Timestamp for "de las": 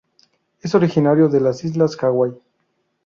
1.29-1.63